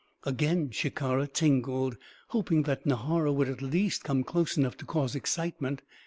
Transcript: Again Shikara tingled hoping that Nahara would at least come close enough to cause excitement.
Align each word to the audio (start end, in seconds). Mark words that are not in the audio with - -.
Again 0.23 0.71
Shikara 0.71 1.27
tingled 1.27 1.95
hoping 2.29 2.63
that 2.63 2.87
Nahara 2.87 3.31
would 3.31 3.47
at 3.47 3.61
least 3.61 4.03
come 4.03 4.23
close 4.23 4.57
enough 4.57 4.75
to 4.77 4.85
cause 4.85 5.13
excitement. 5.13 5.83